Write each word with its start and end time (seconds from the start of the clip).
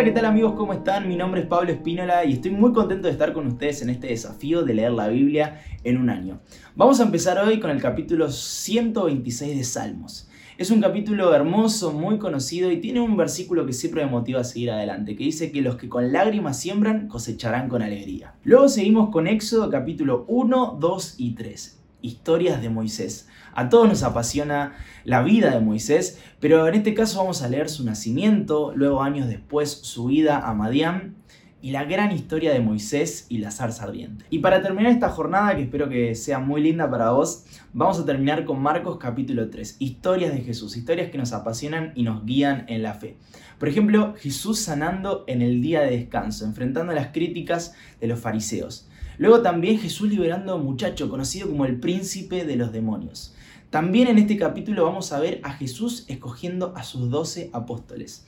Hola, 0.00 0.08
¿qué 0.08 0.14
tal 0.14 0.24
amigos? 0.24 0.54
¿Cómo 0.56 0.72
están? 0.72 1.06
Mi 1.06 1.14
nombre 1.14 1.42
es 1.42 1.46
Pablo 1.46 1.70
Espínola 1.70 2.24
y 2.24 2.32
estoy 2.32 2.52
muy 2.52 2.72
contento 2.72 3.06
de 3.06 3.12
estar 3.12 3.34
con 3.34 3.46
ustedes 3.46 3.82
en 3.82 3.90
este 3.90 4.06
desafío 4.06 4.62
de 4.62 4.72
leer 4.72 4.92
la 4.92 5.08
Biblia 5.08 5.60
en 5.84 5.98
un 5.98 6.08
año. 6.08 6.40
Vamos 6.74 7.00
a 7.00 7.02
empezar 7.02 7.38
hoy 7.38 7.60
con 7.60 7.70
el 7.70 7.82
capítulo 7.82 8.30
126 8.30 9.58
de 9.58 9.62
Salmos. 9.62 10.30
Es 10.56 10.70
un 10.70 10.80
capítulo 10.80 11.34
hermoso, 11.34 11.92
muy 11.92 12.18
conocido 12.18 12.72
y 12.72 12.80
tiene 12.80 13.00
un 13.00 13.14
versículo 13.14 13.66
que 13.66 13.74
siempre 13.74 14.02
me 14.02 14.10
motiva 14.10 14.40
a 14.40 14.44
seguir 14.44 14.70
adelante, 14.70 15.16
que 15.16 15.24
dice 15.24 15.52
que 15.52 15.60
los 15.60 15.76
que 15.76 15.90
con 15.90 16.10
lágrimas 16.12 16.58
siembran 16.58 17.06
cosecharán 17.06 17.68
con 17.68 17.82
alegría. 17.82 18.36
Luego 18.42 18.70
seguimos 18.70 19.10
con 19.10 19.26
Éxodo 19.26 19.68
capítulo 19.68 20.24
1, 20.28 20.78
2 20.80 21.14
y 21.18 21.34
3 21.34 21.76
historias 22.02 22.62
de 22.62 22.70
Moisés. 22.70 23.28
A 23.54 23.68
todos 23.68 23.88
nos 23.88 24.02
apasiona 24.02 24.74
la 25.04 25.22
vida 25.22 25.50
de 25.50 25.60
Moisés, 25.60 26.20
pero 26.40 26.66
en 26.68 26.74
este 26.74 26.94
caso 26.94 27.18
vamos 27.18 27.42
a 27.42 27.48
leer 27.48 27.68
su 27.68 27.84
nacimiento, 27.84 28.72
luego 28.74 29.02
años 29.02 29.28
después 29.28 29.70
su 29.70 30.06
vida 30.06 30.38
a 30.38 30.54
Madián 30.54 31.16
y 31.62 31.72
la 31.72 31.84
gran 31.84 32.10
historia 32.12 32.52
de 32.52 32.60
Moisés 32.60 33.26
y 33.28 33.38
la 33.38 33.50
zarza 33.50 33.84
ardiente. 33.84 34.24
Y 34.30 34.38
para 34.38 34.62
terminar 34.62 34.92
esta 34.92 35.10
jornada, 35.10 35.54
que 35.56 35.62
espero 35.62 35.88
que 35.88 36.14
sea 36.14 36.38
muy 36.38 36.62
linda 36.62 36.90
para 36.90 37.10
vos, 37.10 37.44
vamos 37.72 37.98
a 37.98 38.06
terminar 38.06 38.44
con 38.44 38.62
Marcos 38.62 38.96
capítulo 38.98 39.50
3, 39.50 39.76
historias 39.78 40.32
de 40.32 40.40
Jesús, 40.40 40.76
historias 40.76 41.10
que 41.10 41.18
nos 41.18 41.32
apasionan 41.32 41.92
y 41.94 42.02
nos 42.02 42.24
guían 42.24 42.64
en 42.68 42.82
la 42.82 42.94
fe. 42.94 43.16
Por 43.58 43.68
ejemplo, 43.68 44.14
Jesús 44.18 44.58
sanando 44.58 45.24
en 45.26 45.42
el 45.42 45.60
día 45.60 45.82
de 45.82 45.90
descanso, 45.90 46.46
enfrentando 46.46 46.94
las 46.94 47.08
críticas 47.08 47.74
de 48.00 48.06
los 48.06 48.18
fariseos. 48.18 48.88
Luego 49.18 49.42
también 49.42 49.78
Jesús 49.78 50.08
liberando 50.08 50.52
a 50.52 50.56
un 50.56 50.64
muchacho 50.64 51.10
conocido 51.10 51.46
como 51.48 51.66
el 51.66 51.78
príncipe 51.78 52.46
de 52.46 52.56
los 52.56 52.72
demonios. 52.72 53.34
También 53.70 54.08
en 54.08 54.18
este 54.18 54.36
capítulo 54.36 54.84
vamos 54.84 55.12
a 55.12 55.20
ver 55.20 55.40
a 55.44 55.52
Jesús 55.52 56.04
escogiendo 56.08 56.72
a 56.76 56.82
sus 56.82 57.08
doce 57.08 57.50
apóstoles. 57.52 58.26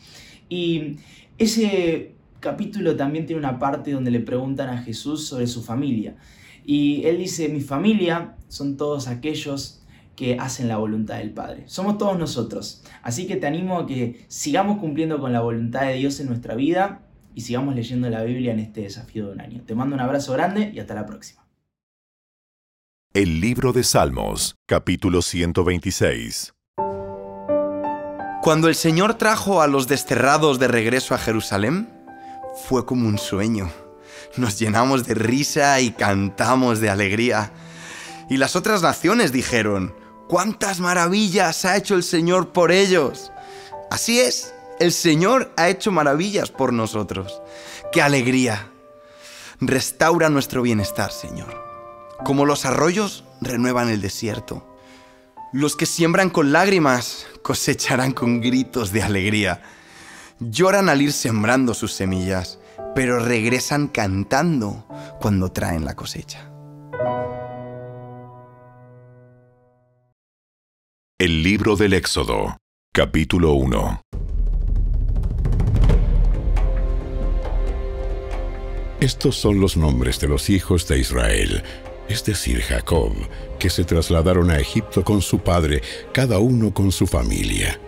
Y 0.48 0.98
ese 1.36 2.14
capítulo 2.38 2.94
también 2.94 3.26
tiene 3.26 3.40
una 3.40 3.58
parte 3.58 3.90
donde 3.90 4.12
le 4.12 4.20
preguntan 4.20 4.68
a 4.68 4.82
Jesús 4.82 5.26
sobre 5.26 5.48
su 5.48 5.62
familia. 5.62 6.16
Y 6.64 7.04
él 7.06 7.18
dice, 7.18 7.48
mi 7.48 7.60
familia 7.60 8.36
son 8.46 8.76
todos 8.76 9.08
aquellos 9.08 9.82
que 10.14 10.36
hacen 10.38 10.68
la 10.68 10.76
voluntad 10.76 11.18
del 11.18 11.32
Padre. 11.32 11.64
Somos 11.66 11.98
todos 11.98 12.16
nosotros. 12.16 12.84
Así 13.02 13.27
que 13.27 13.34
te 13.34 13.48
animo 13.48 13.78
a 13.78 13.86
que 13.86 14.24
sigamos 14.28 14.78
cumpliendo 14.78 15.18
con 15.18 15.32
la 15.32 15.40
voluntad 15.40 15.86
de 15.88 15.94
Dios 15.94 16.20
en 16.20 16.28
nuestra 16.28 16.54
vida 16.54 17.02
y 17.34 17.40
sigamos 17.40 17.74
leyendo 17.74 18.08
la 18.10 18.22
Biblia 18.22 18.52
en 18.52 18.60
este 18.60 18.82
desafío 18.82 19.27
de 19.27 19.32
un 19.32 19.40
año. 19.40 19.62
Te 19.66 19.74
mando 19.74 19.96
un 19.96 20.00
abrazo 20.02 20.34
grande 20.34 20.70
y 20.72 20.78
hasta 20.78 20.94
la 20.94 21.06
próxima. 21.06 21.41
El 23.14 23.42
libro 23.42 23.74
de 23.74 23.84
Salmos, 23.84 24.56
capítulo 24.64 25.20
126. 25.20 26.55
Cuando 28.41 28.68
el 28.68 28.74
Señor 28.74 29.18
trajo 29.18 29.60
a 29.60 29.66
los 29.66 29.86
desterrados 29.86 30.58
de 30.58 30.66
regreso 30.66 31.14
a 31.14 31.18
Jerusalén, 31.18 31.92
fue 32.66 32.86
como 32.86 33.06
un 33.06 33.18
sueño. 33.18 33.70
Nos 34.38 34.58
llenamos 34.58 35.06
de 35.06 35.12
risa 35.12 35.78
y 35.80 35.90
cantamos 35.90 36.80
de 36.80 36.88
alegría. 36.88 37.52
Y 38.30 38.38
las 38.38 38.56
otras 38.56 38.80
naciones 38.80 39.30
dijeron, 39.30 39.94
¿cuántas 40.27 40.80
maravillas 40.80 41.66
ha 41.66 41.77
hecho 41.77 41.96
el 41.96 42.05
Señor 42.05 42.52
por 42.52 42.72
ellos? 42.72 43.30
Así 43.90 44.20
es, 44.20 44.55
el 44.80 44.90
Señor 44.90 45.52
ha 45.58 45.68
hecho 45.68 45.92
maravillas 45.92 46.50
por 46.50 46.72
nosotros. 46.72 47.42
¡Qué 47.92 48.00
alegría! 48.00 48.70
Restaura 49.60 50.30
nuestro 50.30 50.62
bienestar, 50.62 51.12
Señor. 51.12 51.61
Como 52.24 52.46
los 52.46 52.64
arroyos 52.64 53.24
renuevan 53.40 53.88
el 53.88 54.00
desierto. 54.00 54.66
Los 55.52 55.76
que 55.76 55.86
siembran 55.86 56.30
con 56.30 56.52
lágrimas 56.52 57.26
cosecharán 57.42 58.12
con 58.12 58.40
gritos 58.40 58.92
de 58.92 59.02
alegría. 59.02 59.62
Lloran 60.38 60.88
al 60.88 61.02
ir 61.02 61.12
sembrando 61.12 61.74
sus 61.74 61.92
semillas, 61.92 62.58
pero 62.94 63.18
regresan 63.18 63.88
cantando 63.88 64.86
cuando 65.20 65.50
traen 65.50 65.84
la 65.84 65.96
cosecha. 65.96 66.48
El 71.18 71.42
libro 71.42 71.77
del 71.77 71.92
Éxodo, 71.92 72.56
capítulo 72.92 73.52
1. 73.55 74.02
Estos 79.00 79.36
son 79.36 79.61
los 79.61 79.77
nombres 79.77 80.20
de 80.20 80.28
los 80.28 80.48
hijos 80.48 80.86
de 80.86 81.00
Israel, 81.00 81.64
es 82.08 82.24
decir, 82.24 82.61
Jacob, 82.61 83.13
que 83.58 83.70
se 83.70 83.85
trasladaron 83.85 84.51
a 84.51 84.58
Egipto 84.58 85.05
con 85.05 85.23
su 85.23 85.39
padre, 85.39 85.83
cada 86.13 86.39
uno 86.39 86.74
con 86.74 86.92
su 86.92 87.07
familia. 87.07 87.79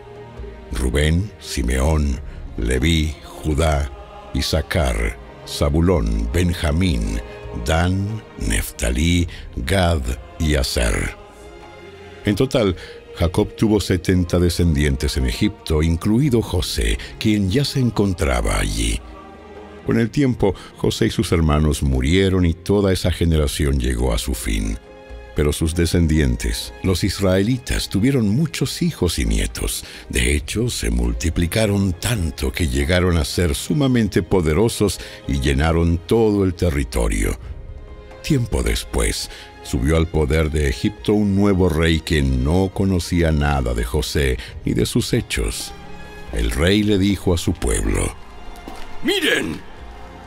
Rubén, 0.73 1.31
Simeón, 1.41 2.21
Leví, 2.57 3.15
Judá, 3.25 3.91
Isaacar, 4.35 5.17
Zabulón, 5.47 6.31
Benjamín, 6.33 7.21
Dan, 7.65 8.23
Neftalí, 8.39 9.29
Gad 9.57 10.03
y 10.39 10.55
Aser. 10.55 11.17
En 12.25 12.35
total, 12.35 12.77
Jacob 13.17 13.55
tuvo 13.57 13.81
setenta 13.81 14.39
descendientes 14.39 15.17
en 15.17 15.27
Egipto, 15.27 15.83
incluido 15.83 16.43
José, 16.43 16.99
quien 17.19 17.51
ya 17.51 17.65
se 17.65 17.81
encontraba 17.81 18.59
allí. 18.59 19.01
Con 19.87 19.99
el 19.99 20.11
tiempo, 20.11 20.55
José 20.77 21.07
y 21.07 21.11
sus 21.11 21.33
hermanos 21.33 21.83
murieron 21.83 22.47
y 22.47 22.55
toda 22.55 22.93
esa 22.93 23.11
generación 23.11 23.79
llegó 23.79 24.15
a 24.15 24.19
su 24.19 24.35
fin. 24.35 24.79
Pero 25.37 25.53
sus 25.53 25.75
descendientes, 25.75 26.73
los 26.83 27.03
israelitas, 27.03 27.89
tuvieron 27.89 28.29
muchos 28.29 28.83
hijos 28.83 29.19
y 29.19 29.27
nietos. 29.27 29.85
De 30.09 30.35
hecho, 30.35 30.71
se 30.71 30.91
multiplicaron 30.91 31.93
tanto 31.93 32.53
que 32.53 32.69
llegaron 32.69 33.17
a 33.17 33.25
ser 33.25 33.55
sumamente 33.55 34.23
poderosos 34.23 35.01
y 35.27 35.41
llenaron 35.41 35.99
todo 35.99 36.45
el 36.45 36.55
territorio. 36.55 37.37
Tiempo 38.23 38.63
después, 38.63 39.29
subió 39.65 39.97
al 39.97 40.07
poder 40.07 40.51
de 40.51 40.69
Egipto 40.69 41.15
un 41.15 41.35
nuevo 41.35 41.69
rey 41.69 42.01
que 42.01 42.23
no 42.23 42.71
conocía 42.73 43.33
nada 43.33 43.75
de 43.75 43.85
José 43.85 44.39
ni 44.65 44.73
de 44.73 44.87
sus 44.87 45.13
hechos. 45.13 45.73
El 46.33 46.53
rey 46.53 46.85
le 46.85 46.97
dijo 46.97 47.35
a 47.35 47.39
su 47.39 47.53
pueblo, 47.53 48.15
Miren, 49.03 49.61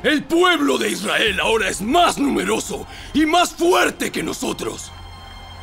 el 0.04 0.24
pueblo 0.24 0.78
de 0.78 0.92
Israel 0.92 1.40
ahora 1.40 1.70
es 1.70 1.82
más 1.82 2.18
numeroso 2.18 2.86
y 3.14 3.26
más 3.26 3.54
fuerte 3.54 4.12
que 4.12 4.24
nosotros. 4.24 4.92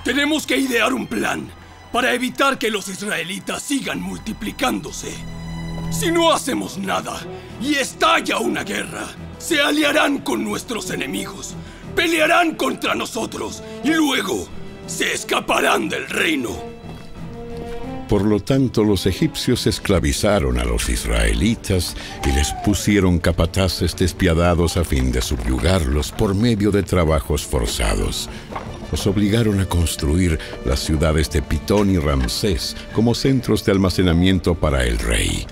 Tenemos 0.04 0.46
que 0.46 0.56
idear 0.56 0.92
un 0.92 1.06
plan 1.06 1.48
para 1.92 2.12
evitar 2.12 2.58
que 2.58 2.70
los 2.70 2.88
israelitas 2.88 3.62
sigan 3.62 4.00
multiplicándose. 4.00 5.14
Si 5.90 6.10
no 6.10 6.32
hacemos 6.32 6.76
nada 6.76 7.20
y 7.60 7.76
estalla 7.76 8.38
una 8.38 8.64
guerra, 8.64 9.06
se 9.38 9.60
aliarán 9.60 10.18
con 10.18 10.42
nuestros 10.42 10.90
enemigos, 10.90 11.54
pelearán 11.94 12.56
contra 12.56 12.94
nosotros 12.94 13.62
y 13.84 13.90
luego 13.90 14.48
se 14.86 15.12
escaparán 15.14 15.88
del 15.88 16.08
reino. 16.08 16.73
Por 18.14 18.26
lo 18.26 18.38
tanto, 18.38 18.84
los 18.84 19.06
egipcios 19.06 19.66
esclavizaron 19.66 20.60
a 20.60 20.64
los 20.64 20.88
israelitas 20.88 21.96
y 22.24 22.30
les 22.30 22.52
pusieron 22.64 23.18
capataces 23.18 23.96
despiadados 23.96 24.76
a 24.76 24.84
fin 24.84 25.10
de 25.10 25.20
subyugarlos 25.20 26.12
por 26.12 26.32
medio 26.32 26.70
de 26.70 26.84
trabajos 26.84 27.44
forzados. 27.44 28.30
Los 28.92 29.08
obligaron 29.08 29.58
a 29.58 29.66
construir 29.66 30.38
las 30.64 30.78
ciudades 30.78 31.28
de 31.32 31.42
Pitón 31.42 31.90
y 31.90 31.98
Ramsés 31.98 32.76
como 32.92 33.16
centros 33.16 33.64
de 33.64 33.72
almacenamiento 33.72 34.54
para 34.54 34.84
el 34.84 34.96
rey. 35.00 35.44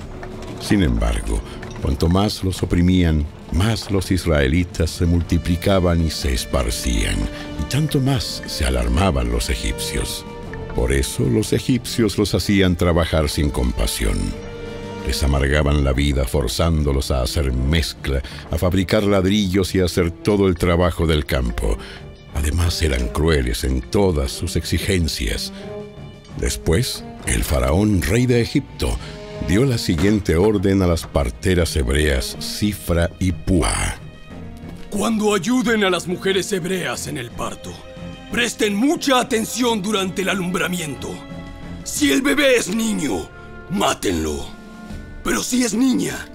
Sin 0.61 0.85
embargo, 0.85 1.41
cuanto 1.83 2.09
más 2.09 2.45
los 2.45 2.63
oprimían, 2.63 3.27
más 3.51 3.91
los 3.91 4.13
israelitas 4.13 4.89
se 4.89 5.05
multiplicaban 5.05 6.01
y 6.01 6.11
se 6.11 6.33
esparcían, 6.33 7.17
y 7.61 7.65
tanto 7.69 7.99
más 7.99 8.41
se 8.47 8.65
alarmaban 8.65 9.33
los 9.33 9.51
egipcios. 9.51 10.25
Por 10.75 10.93
eso 10.93 11.25
los 11.25 11.53
egipcios 11.53 12.17
los 12.19 12.35
hacían 12.35 12.77
trabajar 12.77 13.29
sin 13.29 13.51
compasión. 13.51 14.17
Les 15.07 15.23
amargaban 15.23 15.85
la 15.85 15.93
vida 15.93 16.25
forzándolos 16.25 17.11
a 17.11 17.23
hacer 17.23 17.53
mezcla, 17.53 18.23
a 18.51 18.57
fabricar 18.57 19.03
ladrillos 19.03 19.75
y 19.75 19.81
a 19.81 19.85
hacer 19.85 20.11
todo 20.11 20.49
el 20.49 20.55
trabajo 20.55 21.07
del 21.07 21.27
campo. 21.27 21.77
Además 22.35 22.81
eran 22.83 23.09
crueles 23.09 23.65
en 23.65 23.83
todas 23.83 24.33
sus 24.33 24.57
exigencias. 24.57 25.53
Después, 26.39 27.05
el 27.27 27.45
faraón 27.45 28.01
rey 28.01 28.27
de 28.27 28.41
Egipto 28.41 28.97
dio 29.49 29.65
la 29.65 29.77
siguiente 29.77 30.37
orden 30.37 30.83
a 30.83 30.87
las 30.87 31.07
parteras 31.07 31.77
hebreas 31.77 32.37
Cifra 32.41 33.11
y 33.19 33.33
Pua. 33.33 33.97
Cuando 34.89 35.35
ayuden 35.35 35.85
a 35.85 35.91
las 35.91 36.07
mujeres 36.07 36.53
hebreas 36.53 37.07
en 37.07 37.19
el 37.19 37.31
parto, 37.31 37.73
Presten 38.33 38.75
mucha 38.75 39.21
atención 39.21 39.83
durante 39.83 40.23
el 40.23 40.31
alumbramiento. 40.31 41.11
Si 41.85 42.11
el 42.11 42.23
bebé 42.23 42.57
es 42.57 42.75
niño, 42.75 43.29
mátenlo. 43.69 44.47
Pero 45.23 45.43
si 45.43 45.65
es 45.65 45.75
niña, 45.75 46.27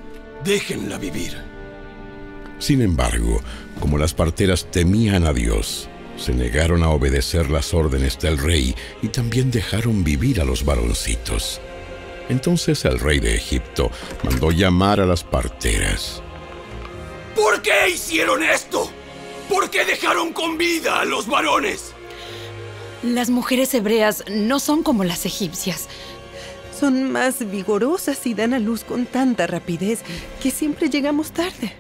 déjenla 0.45 0.99
vivir. 0.99 1.35
Sin 2.59 2.83
embargo, 2.83 3.41
como 3.79 3.97
las 3.97 4.13
parteras 4.13 4.69
temían 4.69 5.25
a 5.25 5.33
Dios, 5.33 5.89
se 6.17 6.35
negaron 6.35 6.83
a 6.83 6.89
obedecer 6.89 7.49
las 7.49 7.73
órdenes 7.73 8.19
del 8.19 8.38
rey 8.38 8.75
y 9.01 9.07
también 9.07 9.49
dejaron 9.49 10.03
vivir 10.03 10.39
a 10.39 10.45
los 10.45 10.63
varoncitos. 10.63 11.59
Entonces 12.29 12.85
el 12.85 12.99
rey 12.99 13.19
de 13.19 13.33
Egipto 13.35 13.89
mandó 14.23 14.51
llamar 14.51 14.99
a 14.99 15.07
las 15.07 15.23
parteras. 15.23 16.21
¿Por 17.35 17.59
qué 17.63 17.89
hicieron 17.89 18.44
esto? 18.44 18.88
¿Por 19.49 19.69
qué 19.69 19.85
dejaron 19.85 20.33
con 20.33 20.57
vida 20.57 20.99
a 20.99 21.05
los 21.05 21.27
varones? 21.27 21.94
Las 23.03 23.29
mujeres 23.29 23.73
hebreas 23.73 24.23
no 24.29 24.59
son 24.59 24.83
como 24.83 25.03
las 25.03 25.25
egipcias. 25.25 25.88
Son 26.77 27.11
más 27.11 27.49
vigorosas 27.49 28.25
y 28.27 28.33
dan 28.33 28.53
a 28.53 28.59
luz 28.59 28.83
con 28.83 29.05
tanta 29.05 29.47
rapidez 29.47 30.01
que 30.41 30.51
siempre 30.51 30.89
llegamos 30.89 31.31
tarde. 31.31 31.73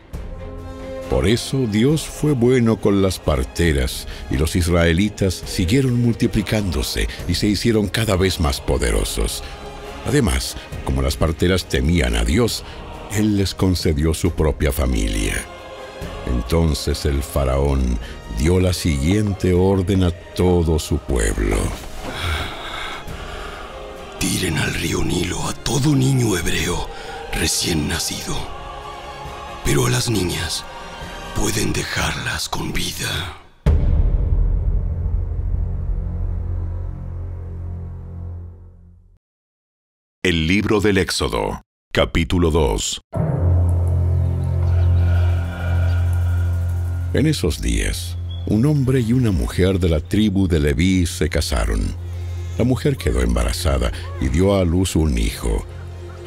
Por 1.09 1.27
eso 1.27 1.67
Dios 1.67 2.05
fue 2.05 2.33
bueno 2.33 2.81
con 2.81 3.01
las 3.01 3.19
parteras 3.19 4.07
y 4.29 4.37
los 4.37 4.55
israelitas 4.55 5.33
siguieron 5.33 6.01
multiplicándose 6.01 7.07
y 7.27 7.35
se 7.35 7.47
hicieron 7.47 7.87
cada 7.87 8.17
vez 8.17 8.39
más 8.39 8.59
poderosos. 8.59 9.43
Además, 10.05 10.55
como 10.85 11.01
las 11.01 11.15
parteras 11.15 11.67
temían 11.67 12.15
a 12.15 12.23
Dios, 12.23 12.63
Él 13.11 13.37
les 13.37 13.53
concedió 13.55 14.13
su 14.13 14.31
propia 14.31 14.71
familia. 14.71 15.56
Entonces 16.37 17.05
el 17.05 17.23
faraón 17.23 17.97
dio 18.37 18.59
la 18.59 18.71
siguiente 18.71 19.53
orden 19.53 20.03
a 20.03 20.11
todo 20.11 20.77
su 20.77 20.99
pueblo. 20.99 21.57
Tiren 24.19 24.57
al 24.59 24.71
río 24.75 25.03
Nilo 25.03 25.43
a 25.47 25.53
todo 25.53 25.95
niño 25.95 26.37
hebreo 26.37 26.87
recién 27.33 27.87
nacido. 27.87 28.35
Pero 29.65 29.87
a 29.87 29.89
las 29.89 30.11
niñas 30.11 30.63
pueden 31.35 31.73
dejarlas 31.73 32.47
con 32.49 32.71
vida. 32.71 33.41
El 40.23 40.45
libro 40.45 40.81
del 40.81 40.99
Éxodo, 40.99 41.61
capítulo 41.91 42.51
2. 42.51 43.01
En 47.13 47.25
esos 47.25 47.61
días, 47.61 48.17
un 48.47 48.65
hombre 48.65 48.99
y 48.99 49.13
una 49.13 49.31
mujer 49.31 49.79
de 49.79 49.87
la 49.87 50.01
tribu 50.01 50.49
de 50.49 50.59
Leví 50.59 51.05
se 51.05 51.29
casaron. 51.29 51.79
La 52.57 52.65
mujer 52.65 52.97
quedó 52.97 53.21
embarazada 53.21 53.93
y 54.19 54.27
dio 54.27 54.57
a 54.57 54.65
luz 54.65 54.97
un 54.97 55.17
hijo. 55.17 55.65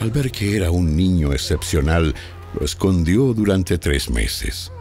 Al 0.00 0.10
ver 0.10 0.30
que 0.30 0.56
era 0.56 0.70
un 0.70 0.96
niño 0.96 1.34
excepcional, 1.34 2.14
lo 2.58 2.64
escondió 2.64 3.34
durante 3.34 3.76
tres 3.76 4.08
meses. 4.08 4.72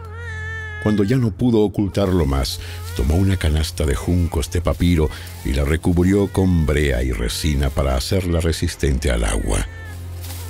Cuando 0.83 1.03
ya 1.03 1.17
no 1.17 1.31
pudo 1.31 1.59
ocultarlo 1.59 2.25
más, 2.25 2.61
tomó 2.95 3.15
una 3.15 3.35
canasta 3.35 3.85
de 3.85 3.95
juncos 3.95 4.49
de 4.51 4.61
papiro 4.61 5.09
y 5.43 5.51
la 5.51 5.65
recubrió 5.65 6.27
con 6.31 6.65
brea 6.65 7.03
y 7.03 7.11
resina 7.11 7.69
para 7.69 7.97
hacerla 7.97 8.39
resistente 8.39 9.11
al 9.11 9.25
agua. 9.25 9.67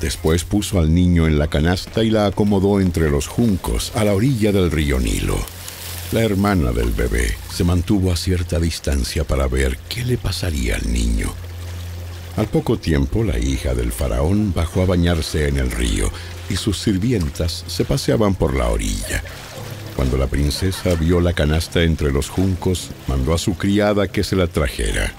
Después 0.01 0.45
puso 0.45 0.79
al 0.79 0.93
niño 0.93 1.27
en 1.27 1.37
la 1.37 1.47
canasta 1.47 2.03
y 2.03 2.09
la 2.09 2.25
acomodó 2.25 2.79
entre 2.79 3.09
los 3.09 3.27
juncos 3.27 3.91
a 3.95 4.03
la 4.03 4.13
orilla 4.13 4.51
del 4.51 4.71
río 4.71 4.99
Nilo. 4.99 5.37
La 6.11 6.21
hermana 6.21 6.71
del 6.71 6.91
bebé 6.91 7.37
se 7.53 7.63
mantuvo 7.63 8.11
a 8.11 8.15
cierta 8.15 8.59
distancia 8.59 9.25
para 9.25 9.47
ver 9.47 9.77
qué 9.89 10.03
le 10.05 10.17
pasaría 10.17 10.75
al 10.75 10.91
niño. 10.91 11.31
Al 12.37 12.47
poco 12.47 12.79
tiempo 12.79 13.23
la 13.23 13.37
hija 13.37 13.73
del 13.73 13.91
faraón 13.91 14.53
bajó 14.55 14.81
a 14.81 14.85
bañarse 14.85 15.47
en 15.47 15.57
el 15.57 15.69
río 15.69 16.09
y 16.49 16.55
sus 16.55 16.79
sirvientas 16.79 17.65
se 17.67 17.83
paseaban 17.83 18.33
por 18.35 18.55
la 18.55 18.69
orilla. 18.69 19.21
Cuando 19.95 20.17
la 20.17 20.27
princesa 20.27 20.95
vio 20.95 21.19
la 21.19 21.33
canasta 21.33 21.83
entre 21.83 22.11
los 22.11 22.29
juncos, 22.29 22.89
mandó 23.07 23.33
a 23.33 23.37
su 23.37 23.57
criada 23.57 24.07
que 24.07 24.23
se 24.23 24.37
la 24.37 24.47
trajera. 24.47 25.11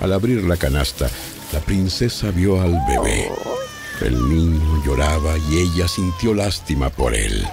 Al 0.00 0.12
abrir 0.12 0.44
la 0.44 0.58
canasta, 0.58 1.08
la 1.52 1.60
princesa 1.60 2.30
vio 2.30 2.60
al 2.60 2.78
bebé. 2.86 3.57
El 4.00 4.28
niño 4.28 4.82
lloraba 4.84 5.36
y 5.50 5.58
ella 5.58 5.88
sintió 5.88 6.32
lástima 6.32 6.88
por 6.88 7.14
él. 7.14 7.46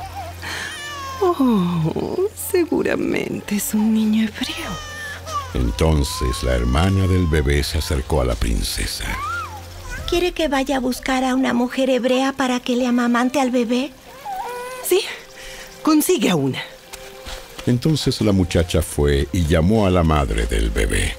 Oh, 1.21 2.17
seguramente 2.51 3.55
es 3.55 3.73
un 3.73 3.93
niño 3.93 4.27
hebreo. 4.27 4.71
Entonces 5.55 6.43
la 6.43 6.53
hermana 6.53 7.07
del 7.07 7.25
bebé 7.27 7.63
se 7.63 7.79
acercó 7.79 8.21
a 8.21 8.25
la 8.25 8.35
princesa. 8.35 9.05
¿Quiere 10.07 10.33
que 10.33 10.47
vaya 10.47 10.77
a 10.77 10.79
buscar 10.79 11.23
a 11.23 11.33
una 11.33 11.53
mujer 11.53 11.89
hebrea 11.89 12.31
para 12.33 12.59
que 12.59 12.75
le 12.75 12.85
amamante 12.85 13.39
al 13.41 13.49
bebé? 13.49 13.91
Sí, 14.87 15.01
consigue 15.81 16.29
a 16.29 16.35
una. 16.35 16.61
Entonces 17.65 18.21
la 18.21 18.31
muchacha 18.31 18.83
fue 18.83 19.27
y 19.33 19.45
llamó 19.47 19.87
a 19.87 19.89
la 19.89 20.03
madre 20.03 20.45
del 20.45 20.69
bebé. 20.69 21.15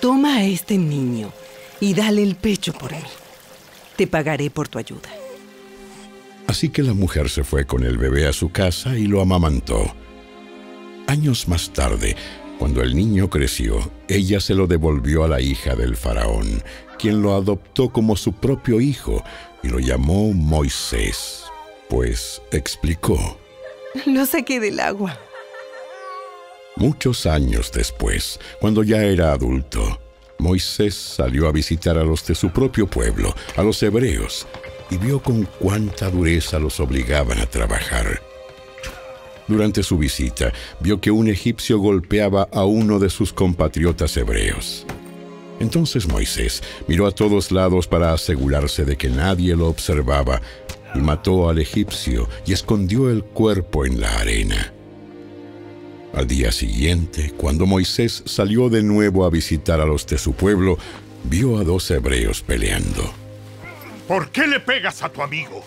Toma 0.00 0.38
a 0.38 0.44
este 0.44 0.76
niño 0.76 1.32
y 1.78 1.94
dale 1.94 2.22
el 2.22 2.34
pecho 2.34 2.72
por 2.72 2.92
él. 2.92 3.04
Te 3.96 4.06
pagaré 4.06 4.50
por 4.50 4.68
tu 4.68 4.78
ayuda. 4.78 5.08
Así 6.46 6.68
que 6.68 6.82
la 6.82 6.94
mujer 6.94 7.30
se 7.30 7.44
fue 7.44 7.64
con 7.66 7.84
el 7.84 7.98
bebé 7.98 8.26
a 8.26 8.32
su 8.32 8.50
casa 8.50 8.96
y 8.96 9.06
lo 9.06 9.20
amamantó. 9.20 9.94
Años 11.06 11.48
más 11.48 11.72
tarde, 11.72 12.16
cuando 12.58 12.82
el 12.82 12.94
niño 12.94 13.28
creció, 13.28 13.90
ella 14.08 14.40
se 14.40 14.54
lo 14.54 14.66
devolvió 14.66 15.24
a 15.24 15.28
la 15.28 15.40
hija 15.40 15.74
del 15.74 15.96
faraón, 15.96 16.62
quien 16.98 17.22
lo 17.22 17.34
adoptó 17.34 17.90
como 17.90 18.16
su 18.16 18.32
propio 18.32 18.80
hijo 18.80 19.22
y 19.62 19.68
lo 19.68 19.80
llamó 19.80 20.32
Moisés, 20.32 21.44
pues 21.88 22.40
explicó. 22.52 23.38
Lo 24.06 24.26
saqué 24.26 24.60
del 24.60 24.80
agua. 24.80 25.18
Muchos 26.76 27.26
años 27.26 27.70
después, 27.72 28.40
cuando 28.60 28.82
ya 28.82 29.02
era 29.04 29.32
adulto, 29.32 30.00
Moisés 30.38 30.94
salió 30.94 31.48
a 31.48 31.52
visitar 31.52 31.96
a 31.98 32.04
los 32.04 32.26
de 32.26 32.34
su 32.34 32.50
propio 32.50 32.86
pueblo, 32.86 33.34
a 33.56 33.62
los 33.62 33.82
hebreos, 33.82 34.46
y 34.90 34.96
vio 34.96 35.22
con 35.22 35.44
cuánta 35.58 36.10
dureza 36.10 36.58
los 36.58 36.80
obligaban 36.80 37.38
a 37.38 37.46
trabajar. 37.46 38.20
Durante 39.46 39.82
su 39.82 39.98
visita, 39.98 40.52
vio 40.80 41.00
que 41.00 41.10
un 41.10 41.28
egipcio 41.28 41.78
golpeaba 41.78 42.48
a 42.52 42.64
uno 42.64 42.98
de 42.98 43.10
sus 43.10 43.32
compatriotas 43.32 44.16
hebreos. 44.16 44.86
Entonces 45.60 46.08
Moisés 46.08 46.62
miró 46.88 47.06
a 47.06 47.12
todos 47.12 47.52
lados 47.52 47.86
para 47.86 48.12
asegurarse 48.12 48.84
de 48.84 48.96
que 48.96 49.08
nadie 49.08 49.54
lo 49.54 49.68
observaba 49.68 50.40
y 50.94 50.98
mató 50.98 51.48
al 51.48 51.58
egipcio 51.58 52.28
y 52.46 52.52
escondió 52.52 53.10
el 53.10 53.24
cuerpo 53.24 53.86
en 53.86 54.00
la 54.00 54.12
arena. 54.18 54.73
Al 56.14 56.28
día 56.28 56.52
siguiente, 56.52 57.32
cuando 57.36 57.66
Moisés 57.66 58.22
salió 58.24 58.68
de 58.68 58.84
nuevo 58.84 59.24
a 59.24 59.30
visitar 59.30 59.80
a 59.80 59.86
los 59.86 60.06
de 60.06 60.16
su 60.16 60.32
pueblo, 60.34 60.78
vio 61.24 61.58
a 61.58 61.64
dos 61.64 61.90
hebreos 61.90 62.42
peleando. 62.42 63.12
¿Por 64.06 64.30
qué 64.30 64.46
le 64.46 64.60
pegas 64.60 65.02
a 65.02 65.08
tu 65.08 65.22
amigo? 65.22 65.64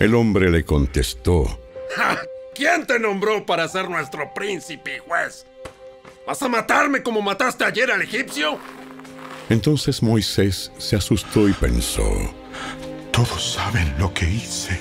El 0.00 0.14
hombre 0.14 0.50
le 0.50 0.64
contestó, 0.64 1.60
¡Ja! 1.94 2.18
¿Quién 2.54 2.86
te 2.86 2.98
nombró 2.98 3.46
para 3.46 3.68
ser 3.68 3.88
nuestro 3.88 4.32
príncipe 4.34 4.96
y 4.96 5.08
juez? 5.08 5.46
¿Vas 6.26 6.42
a 6.42 6.48
matarme 6.48 7.02
como 7.02 7.22
mataste 7.22 7.64
ayer 7.64 7.90
al 7.90 8.02
egipcio? 8.02 8.58
Entonces 9.48 10.02
Moisés 10.02 10.72
se 10.78 10.96
asustó 10.96 11.48
y 11.48 11.52
pensó, 11.52 12.10
Todos 13.12 13.52
saben 13.52 13.94
lo 13.98 14.12
que 14.12 14.28
hice. 14.28 14.80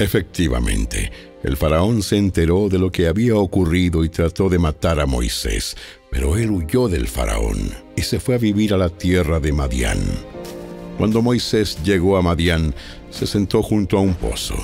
Efectivamente, 0.00 1.12
el 1.42 1.58
faraón 1.58 2.02
se 2.02 2.16
enteró 2.16 2.70
de 2.70 2.78
lo 2.78 2.90
que 2.90 3.06
había 3.06 3.36
ocurrido 3.36 4.02
y 4.02 4.08
trató 4.08 4.48
de 4.48 4.58
matar 4.58 4.98
a 4.98 5.04
Moisés, 5.04 5.76
pero 6.10 6.38
él 6.38 6.50
huyó 6.50 6.88
del 6.88 7.06
faraón 7.06 7.70
y 7.94 8.00
se 8.00 8.18
fue 8.18 8.36
a 8.36 8.38
vivir 8.38 8.72
a 8.72 8.78
la 8.78 8.88
tierra 8.88 9.40
de 9.40 9.52
Madián. 9.52 9.98
Cuando 10.96 11.20
Moisés 11.20 11.76
llegó 11.84 12.16
a 12.16 12.22
Madián, 12.22 12.74
se 13.10 13.26
sentó 13.26 13.62
junto 13.62 13.98
a 13.98 14.00
un 14.00 14.14
pozo. 14.14 14.54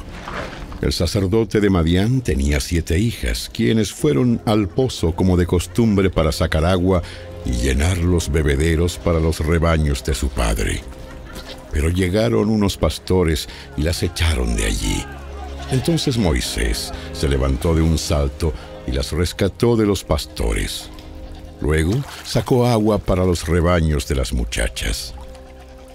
El 0.81 0.95
sacerdote 0.95 1.61
de 1.61 1.69
Madián 1.69 2.23
tenía 2.23 2.59
siete 2.59 2.99
hijas, 2.99 3.50
quienes 3.52 3.93
fueron 3.93 4.40
al 4.47 4.69
pozo 4.69 5.14
como 5.14 5.37
de 5.37 5.45
costumbre 5.45 6.09
para 6.09 6.33
sacar 6.33 6.64
agua 6.64 7.02
y 7.45 7.50
llenar 7.50 7.99
los 7.99 8.33
bebederos 8.33 8.97
para 8.97 9.21
los 9.21 9.40
rebaños 9.40 10.02
de 10.02 10.14
su 10.14 10.31
padre. 10.31 10.81
Pero 11.73 11.90
llegaron 11.90 12.49
unos 12.49 12.78
pastores 12.78 13.50
y 13.76 13.83
las 13.83 14.02
echaron 14.02 14.57
de 14.57 14.64
allí. 14.64 15.05
Entonces 15.70 16.16
Moisés 16.16 16.92
se 17.12 17.28
levantó 17.28 17.75
de 17.75 17.82
un 17.82 17.99
salto 17.99 18.52
y 18.87 18.92
las 18.92 19.12
rescató 19.12 19.76
de 19.76 19.87
los 19.87 20.04
pastores. 20.04 20.88
Luego 21.61 21.92
sacó 22.25 22.66
agua 22.66 22.99
para 22.99 23.25
los 23.25 23.49
rebaños 23.49 24.06
de 24.06 24.14
las 24.14 24.32
muchachas. 24.32 25.14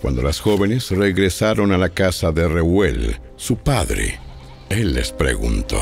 Cuando 0.02 0.24
las 0.24 0.40
jóvenes 0.40 0.90
regresaron 0.90 1.72
a 1.72 1.78
la 1.78 1.90
casa 1.90 2.32
de 2.32 2.48
Reuel, 2.48 3.18
su 3.38 3.56
padre, 3.58 4.20
él 4.70 4.94
les 4.94 5.12
preguntó, 5.12 5.78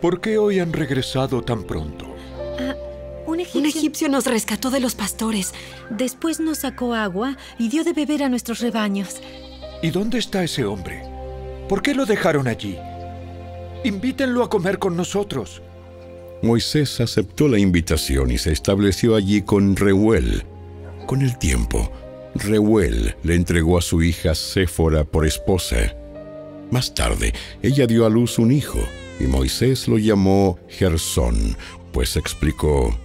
¿Por 0.00 0.20
qué 0.20 0.36
hoy 0.36 0.58
han 0.60 0.72
regresado 0.72 1.42
tan 1.42 1.62
pronto? 1.64 2.06
Un 3.24 3.40
egipcio, 3.40 3.60
Un 3.60 3.66
egipcio 3.66 4.08
nos 4.08 4.26
rescató 4.26 4.70
de 4.70 4.80
los 4.80 4.94
pastores. 4.94 5.54
después 5.90 6.38
nos 6.40 6.58
sacó 6.58 6.94
agua 6.94 7.36
y 7.58 7.68
dio 7.68 7.82
de 7.84 7.92
beber 7.94 8.22
a 8.24 8.28
nuestros 8.28 8.60
rebaños. 8.60 9.20
¿Y 9.80 9.90
dónde 9.90 10.18
está 10.18 10.44
ese 10.44 10.64
hombre? 10.64 11.02
¿Por 11.68 11.80
qué 11.82 11.94
lo 11.94 12.04
dejaron 12.04 12.48
allí? 12.48 12.76
Invítenlo 13.84 14.44
a 14.44 14.50
comer 14.50 14.78
con 14.78 14.96
nosotros. 14.96 15.62
Moisés 16.42 17.00
aceptó 17.00 17.48
la 17.48 17.58
invitación 17.58 18.30
y 18.30 18.38
se 18.38 18.52
estableció 18.52 19.14
allí 19.14 19.42
con 19.42 19.76
Reuel. 19.76 20.44
Con 21.06 21.22
el 21.22 21.38
tiempo, 21.38 21.90
Reuel 22.34 23.16
le 23.22 23.34
entregó 23.34 23.78
a 23.78 23.82
su 23.82 24.02
hija 24.02 24.34
Séfora 24.34 25.04
por 25.04 25.26
esposa. 25.26 25.96
Más 26.70 26.94
tarde, 26.94 27.32
ella 27.62 27.86
dio 27.86 28.06
a 28.06 28.10
luz 28.10 28.38
un 28.38 28.50
hijo, 28.50 28.78
y 29.20 29.24
Moisés 29.24 29.88
lo 29.88 29.98
llamó 29.98 30.58
Gersón, 30.68 31.56
pues 31.92 32.16
explicó, 32.16 32.96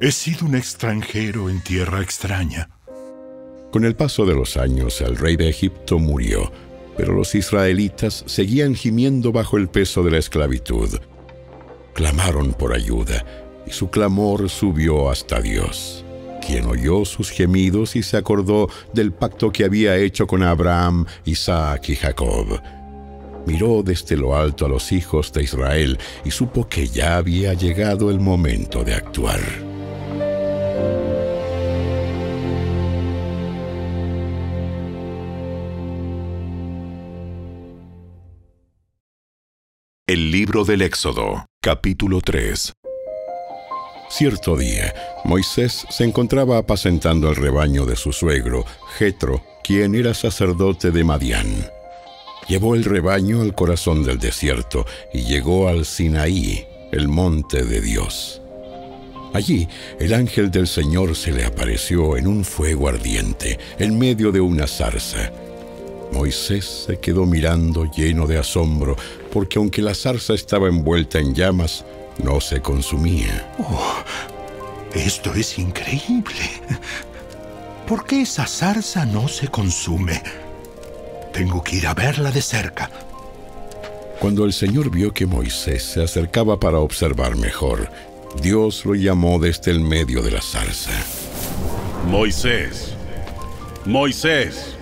He 0.00 0.12
sido 0.12 0.46
un 0.46 0.54
extranjero 0.54 1.48
en 1.48 1.62
tierra 1.62 2.00
extraña. 2.00 2.68
Con 3.72 3.84
el 3.84 3.96
paso 3.96 4.26
de 4.26 4.34
los 4.34 4.56
años, 4.56 5.00
el 5.00 5.16
rey 5.16 5.36
de 5.36 5.48
Egipto 5.48 5.98
murió, 5.98 6.52
pero 6.96 7.12
los 7.12 7.34
israelitas 7.34 8.24
seguían 8.26 8.74
gimiendo 8.74 9.32
bajo 9.32 9.56
el 9.56 9.68
peso 9.68 10.02
de 10.02 10.10
la 10.12 10.18
esclavitud. 10.18 10.98
Clamaron 11.94 12.52
por 12.52 12.74
ayuda, 12.74 13.24
y 13.66 13.70
su 13.70 13.90
clamor 13.90 14.48
subió 14.48 15.10
hasta 15.10 15.40
Dios 15.40 16.04
quien 16.44 16.66
oyó 16.66 17.04
sus 17.04 17.30
gemidos 17.30 17.96
y 17.96 18.02
se 18.02 18.16
acordó 18.16 18.68
del 18.92 19.12
pacto 19.12 19.52
que 19.52 19.64
había 19.64 19.96
hecho 19.96 20.26
con 20.26 20.42
Abraham, 20.42 21.06
Isaac 21.24 21.88
y 21.88 21.96
Jacob. 21.96 22.60
Miró 23.46 23.82
desde 23.82 24.16
lo 24.16 24.36
alto 24.36 24.66
a 24.66 24.68
los 24.68 24.92
hijos 24.92 25.32
de 25.32 25.44
Israel 25.44 25.98
y 26.24 26.30
supo 26.30 26.68
que 26.68 26.86
ya 26.86 27.16
había 27.16 27.54
llegado 27.54 28.10
el 28.10 28.20
momento 28.20 28.84
de 28.84 28.94
actuar. 28.94 29.40
El 40.12 40.30
libro 40.30 40.66
del 40.66 40.82
Éxodo, 40.82 41.46
capítulo 41.62 42.20
3 42.20 42.74
Cierto 44.10 44.58
día, 44.58 44.92
Moisés 45.24 45.86
se 45.88 46.04
encontraba 46.04 46.58
apacentando 46.58 47.30
el 47.30 47.36
rebaño 47.36 47.86
de 47.86 47.96
su 47.96 48.12
suegro, 48.12 48.66
Jetro, 48.98 49.42
quien 49.64 49.94
era 49.94 50.12
sacerdote 50.12 50.90
de 50.90 51.02
Madián. 51.02 51.46
Llevó 52.46 52.74
el 52.74 52.84
rebaño 52.84 53.40
al 53.40 53.54
corazón 53.54 54.04
del 54.04 54.18
desierto 54.18 54.84
y 55.14 55.22
llegó 55.22 55.66
al 55.68 55.86
Sinaí, 55.86 56.66
el 56.92 57.08
monte 57.08 57.64
de 57.64 57.80
Dios. 57.80 58.42
Allí, 59.32 59.66
el 59.98 60.12
ángel 60.12 60.50
del 60.50 60.66
Señor 60.66 61.16
se 61.16 61.32
le 61.32 61.46
apareció 61.46 62.18
en 62.18 62.26
un 62.26 62.44
fuego 62.44 62.86
ardiente, 62.86 63.58
en 63.78 63.98
medio 63.98 64.30
de 64.30 64.42
una 64.42 64.66
zarza. 64.66 65.32
Moisés 66.12 66.84
se 66.86 66.98
quedó 66.98 67.24
mirando 67.24 67.90
lleno 67.90 68.26
de 68.26 68.36
asombro, 68.36 68.94
porque 69.32 69.58
aunque 69.58 69.80
la 69.80 69.94
zarza 69.94 70.34
estaba 70.34 70.68
envuelta 70.68 71.18
en 71.18 71.34
llamas, 71.34 71.84
no 72.22 72.40
se 72.40 72.60
consumía. 72.60 73.50
Oh, 73.58 73.94
esto 74.94 75.32
es 75.34 75.58
increíble. 75.58 76.62
¿Por 77.86 78.04
qué 78.04 78.22
esa 78.22 78.46
zarza 78.46 79.06
no 79.06 79.28
se 79.28 79.48
consume? 79.48 80.22
Tengo 81.32 81.62
que 81.62 81.76
ir 81.76 81.86
a 81.86 81.94
verla 81.94 82.30
de 82.30 82.42
cerca. 82.42 82.90
Cuando 84.20 84.44
el 84.44 84.52
Señor 84.52 84.90
vio 84.90 85.12
que 85.12 85.26
Moisés 85.26 85.82
se 85.82 86.02
acercaba 86.02 86.60
para 86.60 86.78
observar 86.78 87.36
mejor, 87.36 87.90
Dios 88.40 88.84
lo 88.84 88.94
llamó 88.94 89.38
desde 89.38 89.70
el 89.72 89.80
medio 89.80 90.22
de 90.22 90.30
la 90.30 90.42
zarza. 90.42 90.92
Moisés, 92.06 92.94
Moisés. 93.84 94.76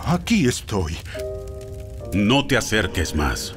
Aquí 0.00 0.46
estoy. 0.46 0.96
No 2.14 2.46
te 2.46 2.56
acerques 2.56 3.16
más. 3.16 3.56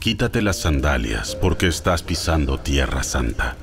Quítate 0.00 0.42
las 0.42 0.58
sandalias 0.58 1.36
porque 1.36 1.68
estás 1.68 2.02
pisando 2.02 2.58
tierra 2.58 3.04
santa. 3.04 3.54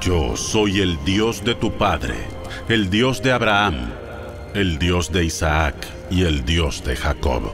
Yo 0.00 0.36
soy 0.36 0.80
el 0.80 0.98
Dios 1.04 1.44
de 1.44 1.54
tu 1.54 1.78
padre, 1.78 2.14
el 2.68 2.90
Dios 2.90 3.22
de 3.22 3.30
Abraham, 3.30 3.92
el 4.54 4.80
Dios 4.80 5.12
de 5.12 5.24
Isaac 5.24 5.76
y 6.10 6.24
el 6.24 6.44
Dios 6.44 6.82
de 6.84 6.96
Jacob. 6.96 7.52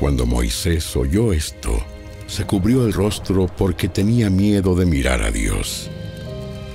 Cuando 0.00 0.24
Moisés 0.24 0.96
oyó 0.96 1.34
esto, 1.34 1.78
se 2.26 2.46
cubrió 2.46 2.86
el 2.86 2.94
rostro 2.94 3.46
porque 3.46 3.90
tenía 3.90 4.30
miedo 4.30 4.74
de 4.74 4.86
mirar 4.86 5.22
a 5.22 5.30
Dios. 5.30 5.90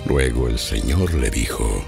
Luego 0.06 0.48
el 0.48 0.60
Señor 0.60 1.16
le 1.16 1.32
dijo, 1.32 1.84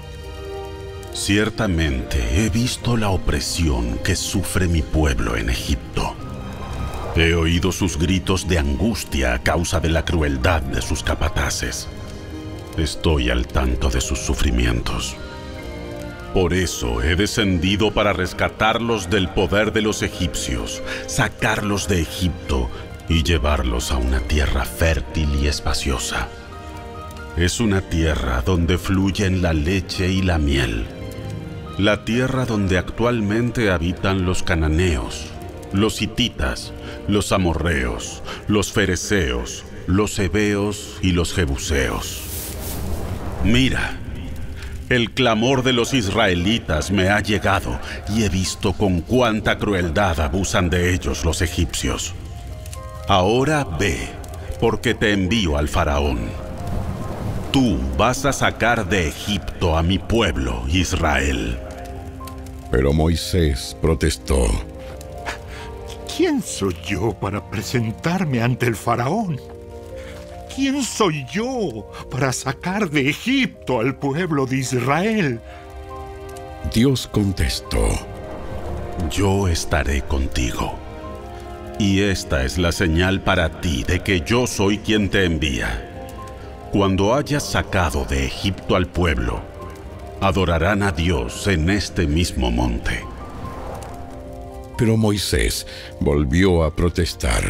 Ciertamente 1.16 2.44
he 2.44 2.50
visto 2.50 2.94
la 2.96 3.08
opresión 3.08 3.98
que 4.04 4.14
sufre 4.14 4.68
mi 4.68 4.82
pueblo 4.82 5.34
en 5.34 5.48
Egipto 5.48 6.14
He 7.16 7.34
oído 7.34 7.72
sus 7.72 7.98
gritos 7.98 8.46
de 8.46 8.58
angustia 8.58 9.32
a 9.32 9.42
causa 9.42 9.80
de 9.80 9.88
la 9.88 10.04
crueldad 10.04 10.60
de 10.60 10.82
sus 10.82 11.02
capataces. 11.02 11.88
Estoy 12.76 13.30
al 13.30 13.46
tanto 13.46 13.88
de 13.88 14.02
sus 14.02 14.18
sufrimientos. 14.18 15.16
Por 16.34 16.52
eso 16.52 17.02
he 17.02 17.16
descendido 17.16 17.90
para 17.90 18.12
rescatarlos 18.12 19.08
del 19.08 19.30
poder 19.30 19.72
de 19.72 19.80
los 19.80 20.02
egipcios, 20.02 20.82
sacarlos 21.06 21.88
de 21.88 22.02
Egipto 22.02 22.68
y 23.08 23.22
llevarlos 23.22 23.90
a 23.90 23.96
una 23.96 24.20
tierra 24.20 24.66
fértil 24.66 25.30
y 25.42 25.48
espaciosa. 25.48 26.28
Es 27.38 27.60
una 27.60 27.80
tierra 27.80 28.42
donde 28.44 28.76
fluyen 28.76 29.40
la 29.40 29.54
leche 29.54 30.10
y 30.10 30.20
la 30.20 30.36
miel. 30.36 30.86
La 31.78 32.06
tierra 32.06 32.46
donde 32.46 32.78
actualmente 32.78 33.70
habitan 33.70 34.24
los 34.24 34.42
cananeos, 34.42 35.26
los 35.74 36.00
hititas, 36.00 36.72
los 37.06 37.32
amorreos, 37.32 38.22
los 38.48 38.72
fereceos, 38.72 39.62
los 39.86 40.18
hebeos 40.18 40.96
y 41.02 41.12
los 41.12 41.34
jebuseos. 41.34 42.22
Mira, 43.44 43.98
el 44.88 45.10
clamor 45.10 45.62
de 45.64 45.74
los 45.74 45.92
israelitas 45.92 46.90
me 46.90 47.10
ha 47.10 47.20
llegado 47.20 47.78
y 48.08 48.24
he 48.24 48.30
visto 48.30 48.72
con 48.72 49.02
cuánta 49.02 49.58
crueldad 49.58 50.18
abusan 50.20 50.70
de 50.70 50.94
ellos 50.94 51.26
los 51.26 51.42
egipcios. 51.42 52.14
Ahora 53.06 53.64
ve, 53.78 54.08
porque 54.60 54.94
te 54.94 55.12
envío 55.12 55.58
al 55.58 55.68
faraón. 55.68 56.20
Tú 57.52 57.78
vas 57.98 58.24
a 58.24 58.32
sacar 58.32 58.88
de 58.88 59.08
Egipto 59.08 59.76
a 59.76 59.82
mi 59.82 59.98
pueblo, 59.98 60.64
Israel. 60.68 61.65
Pero 62.70 62.92
Moisés 62.92 63.76
protestó. 63.80 64.46
¿Quién 66.16 66.42
soy 66.42 66.76
yo 66.86 67.12
para 67.12 67.48
presentarme 67.50 68.42
ante 68.42 68.66
el 68.66 68.76
faraón? 68.76 69.40
¿Quién 70.54 70.82
soy 70.82 71.26
yo 71.30 71.90
para 72.10 72.32
sacar 72.32 72.88
de 72.88 73.10
Egipto 73.10 73.80
al 73.80 73.96
pueblo 73.96 74.46
de 74.46 74.56
Israel? 74.56 75.40
Dios 76.72 77.06
contestó, 77.06 77.86
Yo 79.10 79.48
estaré 79.48 80.00
contigo. 80.02 80.74
Y 81.78 82.00
esta 82.00 82.44
es 82.44 82.56
la 82.56 82.72
señal 82.72 83.20
para 83.20 83.60
ti 83.60 83.84
de 83.84 84.00
que 84.00 84.22
yo 84.22 84.46
soy 84.46 84.78
quien 84.78 85.10
te 85.10 85.26
envía. 85.26 85.92
Cuando 86.72 87.14
hayas 87.14 87.44
sacado 87.44 88.06
de 88.06 88.24
Egipto 88.24 88.76
al 88.76 88.86
pueblo, 88.86 89.42
adorarán 90.26 90.82
a 90.82 90.90
Dios 90.90 91.46
en 91.46 91.70
este 91.70 92.06
mismo 92.06 92.50
monte. 92.50 93.04
Pero 94.76 94.96
Moisés 94.96 95.66
volvió 96.00 96.64
a 96.64 96.74
protestar. 96.74 97.44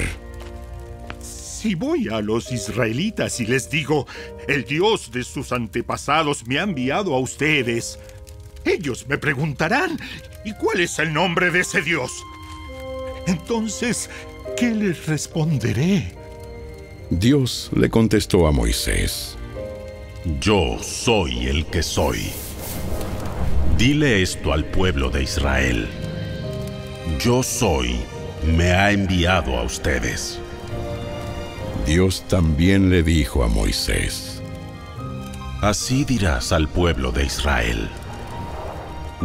Si 1.20 1.74
voy 1.74 2.08
a 2.08 2.20
los 2.20 2.52
israelitas 2.52 3.40
y 3.40 3.46
les 3.46 3.70
digo, 3.70 4.06
el 4.46 4.64
Dios 4.64 5.10
de 5.10 5.24
sus 5.24 5.52
antepasados 5.52 6.46
me 6.46 6.58
ha 6.58 6.64
enviado 6.64 7.14
a 7.14 7.18
ustedes, 7.18 7.98
ellos 8.64 9.06
me 9.08 9.16
preguntarán, 9.16 9.98
¿y 10.44 10.52
cuál 10.52 10.80
es 10.80 10.98
el 10.98 11.14
nombre 11.14 11.50
de 11.50 11.60
ese 11.60 11.80
Dios? 11.80 12.12
Entonces, 13.26 14.10
¿qué 14.56 14.70
les 14.72 15.06
responderé? 15.06 16.12
Dios 17.08 17.70
le 17.74 17.88
contestó 17.88 18.46
a 18.46 18.52
Moisés, 18.52 19.36
Yo 20.40 20.76
soy 20.82 21.46
el 21.46 21.64
que 21.66 21.82
soy. 21.82 22.32
Dile 23.78 24.22
esto 24.22 24.54
al 24.54 24.64
pueblo 24.64 25.10
de 25.10 25.22
Israel. 25.22 25.86
Yo 27.20 27.42
soy, 27.42 28.00
me 28.56 28.70
ha 28.72 28.90
enviado 28.90 29.58
a 29.58 29.64
ustedes. 29.64 30.40
Dios 31.84 32.24
también 32.26 32.88
le 32.88 33.02
dijo 33.02 33.44
a 33.44 33.48
Moisés, 33.48 34.42
Así 35.60 36.06
dirás 36.06 36.52
al 36.52 36.68
pueblo 36.68 37.12
de 37.12 37.26
Israel. 37.26 37.90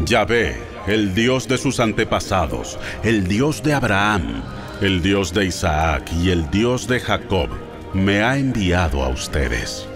Yahvé, 0.05 0.58
el 0.86 1.15
Dios 1.15 1.48
de 1.48 1.58
sus 1.58 1.79
antepasados, 1.79 2.77
el 3.03 3.29
Dios 3.29 3.63
de 3.63 3.74
Abraham, 3.74 4.43
el 4.81 5.01
Dios 5.01 5.34
de 5.34 5.46
Isaac 5.46 6.12
y 6.22 6.29
el 6.29 6.51
Dios 6.51 6.89
de 6.89 7.00
Jacob, 7.00 7.50
me 7.93 8.22
ha 8.22 8.38
enviado 8.38 9.01
a 9.01 9.08
ustedes. 9.08 9.88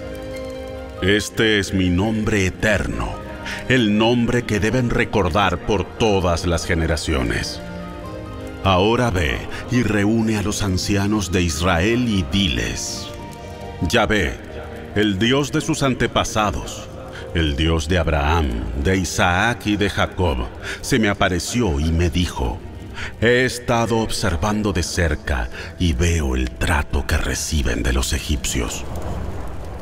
Este 1.02 1.60
es 1.60 1.74
mi 1.74 1.90
nombre 1.90 2.46
eterno, 2.46 3.25
el 3.70 3.98
nombre 3.98 4.44
que 4.44 4.60
deben 4.60 4.90
recordar 4.90 5.66
por 5.66 5.86
todas 5.86 6.46
las 6.46 6.66
generaciones. 6.66 7.62
Ahora 8.64 9.12
ve 9.12 9.38
y 9.72 9.84
reúne 9.84 10.38
a 10.38 10.42
los 10.42 10.64
ancianos 10.64 11.32
de 11.32 11.44
Israel 11.44 12.08
y 12.08 12.24
diles, 12.32 13.08
Yahvé, 13.82 14.34
el 14.96 15.20
Dios 15.20 15.52
de 15.52 15.62
sus 15.62 15.84
antepasados, 15.84 16.88
el 17.36 17.56
Dios 17.56 17.88
de 17.88 17.98
Abraham, 17.98 18.48
de 18.84 18.98
Isaac 18.98 19.68
y 19.68 19.76
de 19.76 19.90
Jacob, 19.90 20.48
se 20.82 21.00
me 21.00 21.10
apareció 21.10 21.80
y 21.80 21.92
me 21.92 22.10
dijo, 22.10 22.60
He 23.22 23.46
estado 23.46 24.00
observando 24.00 24.74
de 24.74 24.84
cerca 24.84 25.50
y 25.78 25.94
veo 25.94 26.36
el 26.36 26.50
trato 26.52 27.06
que 27.06 27.18
reciben 27.18 27.84
de 27.84 27.94
los 27.94 28.14
egipcios. 28.14 28.86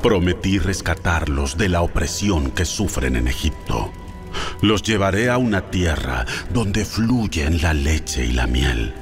Prometí 0.03 0.59
rescatarlos 0.59 1.57
de 1.57 1.69
la 1.69 1.81
opresión 1.81 2.51
que 2.51 2.65
sufren 2.65 3.15
en 3.15 3.29
Egipto. 3.29 3.89
Los 4.61 4.83
llevaré 4.83 5.29
a 5.29 5.37
una 5.37 5.71
tierra 5.71 6.25
donde 6.53 6.83
fluyen 6.83 7.61
la 7.61 7.73
leche 7.73 8.25
y 8.25 8.33
la 8.33 8.45
miel. 8.45 8.93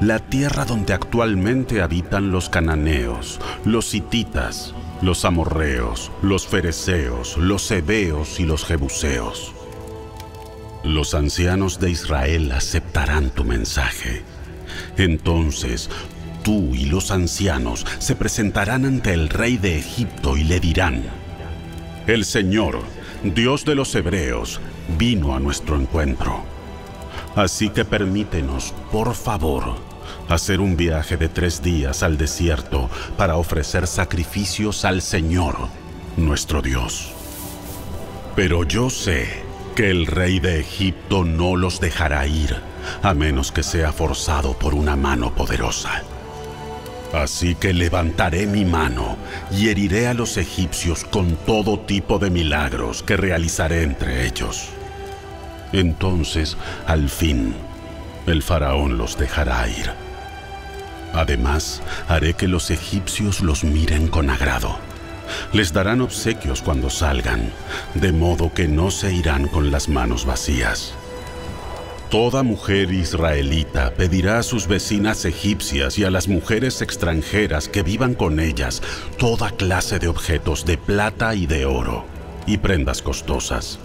La 0.00 0.18
tierra 0.18 0.64
donde 0.64 0.94
actualmente 0.94 1.80
habitan 1.80 2.32
los 2.32 2.48
cananeos, 2.48 3.38
los 3.64 3.94
hititas, 3.94 4.74
los 5.00 5.24
amorreos, 5.24 6.10
los 6.22 6.48
fereceos, 6.48 7.36
los 7.36 7.70
hebeos 7.70 8.40
y 8.40 8.44
los 8.44 8.64
jebuseos. 8.64 9.54
Los 10.82 11.14
ancianos 11.14 11.78
de 11.78 11.92
Israel 11.92 12.50
aceptarán 12.50 13.30
tu 13.30 13.44
mensaje. 13.44 14.24
Entonces 14.96 15.88
tú 16.42 16.74
y 16.74 16.86
los 16.86 17.10
ancianos 17.10 17.86
se 17.98 18.16
presentarán 18.16 18.84
ante 18.84 19.12
el 19.12 19.28
rey 19.28 19.56
de 19.56 19.78
Egipto 19.78 20.36
y 20.36 20.44
le 20.44 20.60
dirán, 20.60 21.04
El 22.06 22.24
Señor, 22.24 22.80
Dios 23.22 23.64
de 23.64 23.74
los 23.74 23.94
hebreos, 23.94 24.60
vino 24.98 25.34
a 25.34 25.40
nuestro 25.40 25.76
encuentro. 25.76 26.44
Así 27.36 27.70
que 27.70 27.84
permítenos, 27.84 28.74
por 28.90 29.14
favor, 29.14 29.76
hacer 30.28 30.60
un 30.60 30.76
viaje 30.76 31.16
de 31.16 31.28
tres 31.28 31.62
días 31.62 32.02
al 32.02 32.18
desierto 32.18 32.90
para 33.16 33.36
ofrecer 33.36 33.86
sacrificios 33.86 34.84
al 34.84 35.02
Señor, 35.02 35.56
nuestro 36.16 36.60
Dios. 36.62 37.12
Pero 38.34 38.64
yo 38.64 38.90
sé 38.90 39.44
que 39.74 39.90
el 39.90 40.06
rey 40.06 40.40
de 40.40 40.60
Egipto 40.60 41.24
no 41.24 41.56
los 41.56 41.80
dejará 41.80 42.26
ir, 42.26 42.56
a 43.02 43.14
menos 43.14 43.52
que 43.52 43.62
sea 43.62 43.92
forzado 43.92 44.52
por 44.58 44.74
una 44.74 44.96
mano 44.96 45.34
poderosa. 45.34 46.02
Así 47.12 47.54
que 47.54 47.74
levantaré 47.74 48.46
mi 48.46 48.64
mano 48.64 49.18
y 49.50 49.68
heriré 49.68 50.08
a 50.08 50.14
los 50.14 50.38
egipcios 50.38 51.04
con 51.04 51.36
todo 51.36 51.78
tipo 51.80 52.18
de 52.18 52.30
milagros 52.30 53.02
que 53.02 53.18
realizaré 53.18 53.82
entre 53.82 54.26
ellos. 54.26 54.70
Entonces, 55.72 56.56
al 56.86 57.10
fin, 57.10 57.54
el 58.26 58.42
faraón 58.42 58.96
los 58.96 59.18
dejará 59.18 59.68
ir. 59.68 59.92
Además, 61.12 61.82
haré 62.08 62.32
que 62.34 62.48
los 62.48 62.70
egipcios 62.70 63.40
los 63.40 63.64
miren 63.64 64.08
con 64.08 64.30
agrado. 64.30 64.78
Les 65.52 65.72
darán 65.72 66.00
obsequios 66.00 66.62
cuando 66.62 66.88
salgan, 66.88 67.52
de 67.94 68.12
modo 68.12 68.52
que 68.54 68.68
no 68.68 68.90
se 68.90 69.12
irán 69.12 69.48
con 69.48 69.70
las 69.70 69.88
manos 69.88 70.24
vacías. 70.24 70.94
Toda 72.12 72.42
mujer 72.42 72.92
israelita 72.92 73.94
pedirá 73.94 74.38
a 74.38 74.42
sus 74.42 74.66
vecinas 74.66 75.24
egipcias 75.24 75.98
y 75.98 76.04
a 76.04 76.10
las 76.10 76.28
mujeres 76.28 76.82
extranjeras 76.82 77.70
que 77.70 77.82
vivan 77.82 78.12
con 78.12 78.38
ellas 78.38 78.82
toda 79.16 79.50
clase 79.50 79.98
de 79.98 80.08
objetos 80.08 80.66
de 80.66 80.76
plata 80.76 81.34
y 81.34 81.46
de 81.46 81.64
oro 81.64 82.04
y 82.46 82.58
prendas 82.58 83.00
costosas. 83.00 83.78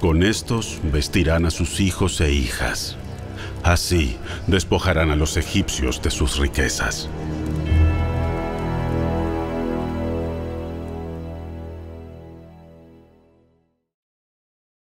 Con 0.00 0.24
estos 0.24 0.80
vestirán 0.92 1.46
a 1.46 1.52
sus 1.52 1.78
hijos 1.78 2.20
e 2.20 2.32
hijas. 2.32 2.96
Así 3.62 4.16
despojarán 4.48 5.12
a 5.12 5.16
los 5.16 5.36
egipcios 5.36 6.02
de 6.02 6.10
sus 6.10 6.36
riquezas. 6.38 7.08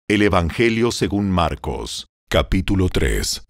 El 0.08 0.24
Evangelio 0.24 0.92
según 0.92 1.30
Marcos, 1.30 2.08
capítulo 2.36 2.90
3. 2.90 3.48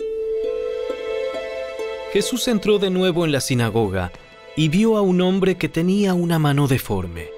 Jesús 2.13 2.47
entró 2.47 2.77
de 2.77 2.91
nuevo 2.91 3.25
en 3.25 3.31
la 3.31 3.41
sinagoga 3.41 4.11
y 4.55 4.69
vio 4.69 4.95
a 4.97 5.01
un 5.01 5.21
hombre 5.21 5.57
que 5.57 5.69
tenía 5.69 6.13
una 6.13 6.37
mano 6.37 6.67
deforme. 6.67 7.29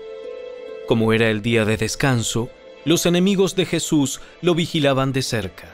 Como 0.90 1.14
era 1.14 1.30
el 1.30 1.42
día 1.42 1.64
de 1.64 1.78
descanso, 1.78 2.50
los 2.84 3.06
enemigos 3.06 3.56
de 3.56 3.66
Jesús 3.66 4.20
lo 4.42 4.56
vigilaban 4.56 5.14
de 5.14 5.22
cerca. 5.22 5.70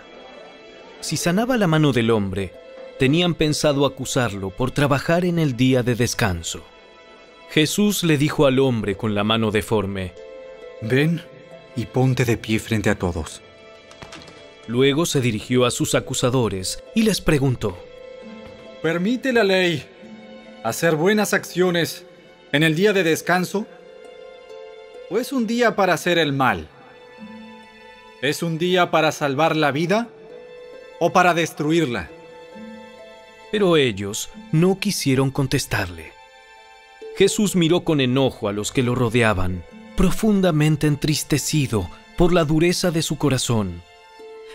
Si 1.01 1.17
sanaba 1.17 1.57
la 1.57 1.65
mano 1.65 1.91
del 1.91 2.11
hombre, 2.11 2.53
tenían 2.99 3.33
pensado 3.33 3.87
acusarlo 3.87 4.51
por 4.51 4.69
trabajar 4.69 5.25
en 5.25 5.39
el 5.39 5.57
día 5.57 5.81
de 5.81 5.95
descanso. 5.95 6.63
Jesús 7.49 8.03
le 8.03 8.19
dijo 8.19 8.45
al 8.45 8.59
hombre 8.59 8.95
con 8.95 9.15
la 9.15 9.23
mano 9.23 9.49
deforme, 9.49 10.13
Ven 10.83 11.23
y 11.75 11.87
ponte 11.87 12.25
de 12.25 12.37
pie 12.37 12.59
frente 12.59 12.91
a 12.91 12.99
todos. 12.99 13.41
Luego 14.67 15.05
se 15.05 15.19
dirigió 15.19 15.65
a 15.65 15.71
sus 15.71 15.93
acusadores 15.93 16.83
y 16.95 17.03
les 17.03 17.19
preguntó, 17.19 17.77
¿Permite 18.81 19.33
la 19.33 19.43
ley 19.43 19.85
hacer 20.63 20.95
buenas 20.95 21.33
acciones 21.33 22.05
en 22.51 22.63
el 22.63 22.75
día 22.75 22.93
de 22.93 23.03
descanso? 23.03 23.65
¿O 25.09 25.19
es 25.19 25.33
un 25.33 25.47
día 25.47 25.75
para 25.75 25.93
hacer 25.93 26.17
el 26.17 26.33
mal? 26.33 26.67
¿Es 28.21 28.41
un 28.41 28.57
día 28.57 28.89
para 28.89 29.11
salvar 29.11 29.55
la 29.55 29.71
vida 29.71 30.07
o 30.99 31.11
para 31.11 31.33
destruirla? 31.33 32.09
Pero 33.51 33.75
ellos 33.77 34.29
no 34.51 34.79
quisieron 34.79 35.29
contestarle. 35.29 36.13
Jesús 37.17 37.55
miró 37.55 37.83
con 37.83 38.01
enojo 38.01 38.47
a 38.47 38.53
los 38.53 38.71
que 38.71 38.81
lo 38.81 38.95
rodeaban, 38.95 39.63
profundamente 39.95 40.87
entristecido 40.87 41.89
por 42.17 42.33
la 42.33 42.45
dureza 42.45 42.91
de 42.91 43.01
su 43.01 43.17
corazón. 43.17 43.83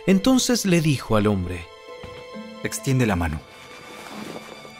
Entonces 0.06 0.64
le 0.66 0.80
dijo 0.80 1.16
al 1.16 1.26
hombre, 1.26 1.66
Extiende 2.64 3.06
la 3.06 3.16
mano. 3.16 3.40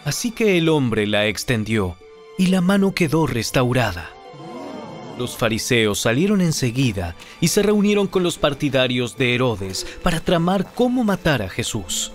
Así 0.04 0.31
que 0.31 0.59
el 0.59 0.68
hombre 0.68 1.07
la 1.07 1.26
extendió 1.26 1.96
y 2.38 2.46
la 2.46 2.61
mano 2.61 2.94
quedó 2.94 3.26
restaurada. 3.26 4.11
Los 5.18 5.37
fariseos 5.37 6.00
salieron 6.00 6.40
enseguida 6.40 7.16
y 7.40 7.48
se 7.48 7.62
reunieron 7.62 8.07
con 8.07 8.22
los 8.22 8.38
partidarios 8.38 9.16
de 9.16 9.35
Herodes 9.35 9.87
para 10.02 10.20
tramar 10.20 10.72
cómo 10.74 11.02
matar 11.02 11.42
a 11.42 11.48
Jesús. 11.48 12.12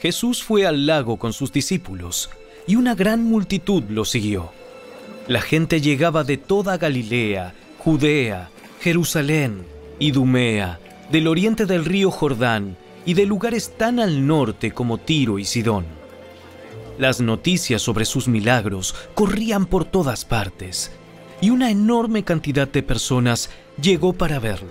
Jesús 0.00 0.42
fue 0.42 0.66
al 0.66 0.86
lago 0.86 1.16
con 1.16 1.32
sus 1.32 1.52
discípulos 1.52 2.28
y 2.66 2.74
una 2.74 2.96
gran 2.96 3.22
multitud 3.22 3.84
lo 3.88 4.04
siguió. 4.04 4.50
La 5.28 5.40
gente 5.40 5.80
llegaba 5.80 6.24
de 6.24 6.36
toda 6.36 6.76
Galilea, 6.76 7.54
Judea, 7.78 8.50
Jerusalén, 8.80 9.64
Idumea, 10.00 10.80
del 11.12 11.28
oriente 11.28 11.66
del 11.66 11.84
río 11.84 12.10
Jordán 12.10 12.78
y 13.04 13.12
de 13.12 13.26
lugares 13.26 13.74
tan 13.76 14.00
al 14.00 14.26
norte 14.26 14.72
como 14.72 14.96
Tiro 14.96 15.38
y 15.38 15.44
Sidón. 15.44 15.84
Las 16.98 17.20
noticias 17.20 17.82
sobre 17.82 18.06
sus 18.06 18.28
milagros 18.28 18.94
corrían 19.14 19.66
por 19.66 19.84
todas 19.84 20.24
partes 20.24 20.90
y 21.42 21.50
una 21.50 21.70
enorme 21.70 22.24
cantidad 22.24 22.66
de 22.66 22.82
personas 22.82 23.50
llegó 23.80 24.14
para 24.14 24.38
verlo. 24.38 24.70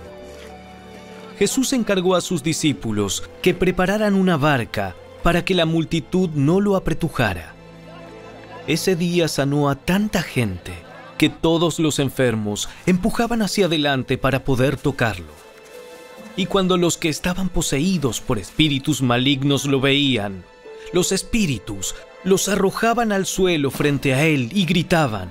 Jesús 1.38 1.74
encargó 1.74 2.16
a 2.16 2.22
sus 2.22 2.42
discípulos 2.42 3.30
que 3.44 3.54
prepararan 3.54 4.16
una 4.16 4.36
barca 4.36 4.96
para 5.22 5.46
que 5.46 5.54
la 5.54 5.68
multitud 5.68 6.32
no 6.34 6.60
lo 6.60 6.76
apretujara. 6.76 7.54
Ese 8.66 8.96
día 8.96 9.28
sanó 9.28 9.70
a 9.70 9.76
tanta 9.76 10.24
gente 10.24 10.74
que 11.20 11.30
todos 11.30 11.78
los 11.78 12.00
enfermos 12.00 12.68
empujaban 12.88 13.44
hacia 13.44 13.68
adelante 13.68 14.18
para 14.18 14.44
poder 14.44 14.76
tocarlo. 14.76 15.51
Y 16.36 16.46
cuando 16.46 16.78
los 16.78 16.98
que 16.98 17.10
estaban 17.10 17.50
poseídos 17.50 18.22
por 18.22 18.40
espíritus 18.40 19.02
malignos 19.02 19.66
lo 19.66 19.82
veían, 19.82 20.44
los 20.94 21.12
espíritus 21.12 21.96
los 22.24 22.48
arrojaban 22.50 23.12
al 23.12 23.26
suelo 23.26 23.72
frente 23.72 24.14
a 24.14 24.26
él 24.26 24.50
y 24.54 24.66
gritaban, 24.66 25.30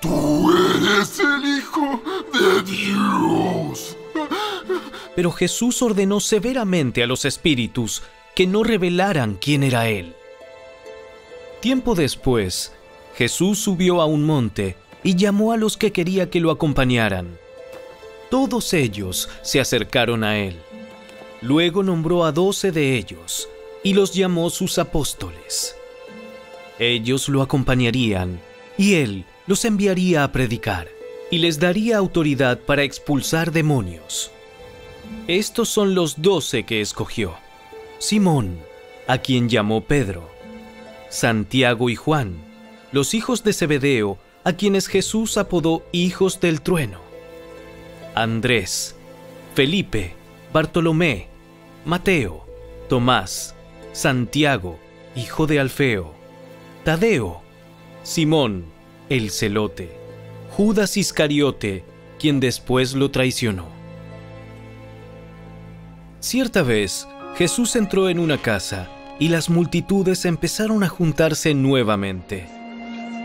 Tú 0.00 0.50
eres 0.50 1.18
el 1.20 1.58
Hijo 1.58 2.02
de 2.32 2.62
Dios. 2.62 3.96
Pero 5.14 5.30
Jesús 5.30 5.82
ordenó 5.82 6.20
severamente 6.20 7.02
a 7.02 7.06
los 7.06 7.26
espíritus 7.26 8.02
que 8.34 8.46
no 8.46 8.62
revelaran 8.62 9.36
quién 9.38 9.62
era 9.62 9.88
Él. 9.88 10.14
Tiempo 11.60 11.94
después, 11.94 12.72
Jesús 13.16 13.58
subió 13.58 14.00
a 14.00 14.06
un 14.06 14.24
monte 14.24 14.76
y 15.02 15.16
llamó 15.16 15.52
a 15.52 15.58
los 15.58 15.76
que 15.76 15.92
quería 15.92 16.30
que 16.30 16.40
lo 16.40 16.50
acompañaran. 16.50 17.38
Todos 18.30 18.72
ellos 18.74 19.28
se 19.42 19.60
acercaron 19.60 20.22
a 20.22 20.38
Él. 20.38 20.56
Luego 21.42 21.82
nombró 21.82 22.24
a 22.24 22.32
doce 22.32 22.70
de 22.70 22.96
ellos 22.96 23.48
y 23.82 23.94
los 23.94 24.14
llamó 24.14 24.50
sus 24.50 24.78
apóstoles. 24.78 25.76
Ellos 26.78 27.28
lo 27.28 27.42
acompañarían 27.42 28.40
y 28.78 28.94
Él 28.94 29.24
los 29.46 29.64
enviaría 29.64 30.22
a 30.22 30.32
predicar 30.32 30.88
y 31.30 31.38
les 31.38 31.58
daría 31.58 31.98
autoridad 31.98 32.60
para 32.60 32.84
expulsar 32.84 33.52
demonios. 33.52 34.30
Estos 35.26 35.68
son 35.68 35.94
los 35.94 36.22
doce 36.22 36.64
que 36.64 36.80
escogió. 36.80 37.34
Simón, 37.98 38.58
a 39.08 39.18
quien 39.18 39.48
llamó 39.48 39.80
Pedro, 39.82 40.30
Santiago 41.08 41.90
y 41.90 41.96
Juan, 41.96 42.34
los 42.92 43.12
hijos 43.14 43.42
de 43.42 43.52
Zebedeo, 43.52 44.18
a 44.44 44.52
quienes 44.52 44.86
Jesús 44.86 45.36
apodó 45.36 45.82
hijos 45.92 46.40
del 46.40 46.62
trueno, 46.62 47.09
Andrés, 48.14 48.96
Felipe, 49.54 50.14
Bartolomé, 50.52 51.28
Mateo, 51.84 52.44
Tomás, 52.88 53.54
Santiago, 53.92 54.78
hijo 55.14 55.46
de 55.46 55.60
Alfeo, 55.60 56.12
Tadeo, 56.84 57.42
Simón, 58.02 58.64
el 59.08 59.30
celote, 59.30 59.96
Judas 60.50 60.96
Iscariote, 60.96 61.84
quien 62.18 62.40
después 62.40 62.94
lo 62.94 63.10
traicionó. 63.10 63.68
Cierta 66.18 66.62
vez, 66.62 67.06
Jesús 67.36 67.76
entró 67.76 68.08
en 68.08 68.18
una 68.18 68.38
casa 68.38 68.90
y 69.18 69.28
las 69.28 69.48
multitudes 69.48 70.24
empezaron 70.24 70.82
a 70.82 70.88
juntarse 70.88 71.54
nuevamente. 71.54 72.48